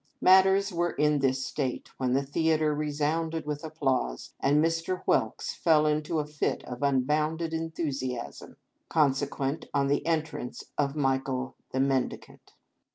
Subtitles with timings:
[0.19, 5.03] Matters were in this state when the Theatre resounded with applause, and Mr.
[5.05, 8.55] Whelks fell into a fit of nnbounded en thusiasm,
[8.89, 12.55] consequent on the entrance of" Michael the Men dicant."